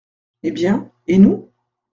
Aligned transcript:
Eh 0.41 0.49
bien, 0.49 0.91
et 1.05 1.19
nous? 1.19 1.51